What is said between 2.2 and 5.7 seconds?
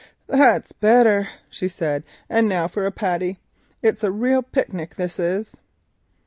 "and now for a patty. It's a real picnic, this is."